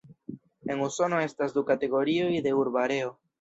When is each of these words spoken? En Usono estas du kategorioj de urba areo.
En 0.75 0.79
Usono 0.85 1.19
estas 1.25 1.53
du 1.59 1.63
kategorioj 1.69 2.33
de 2.49 2.55
urba 2.63 2.83
areo. 2.87 3.15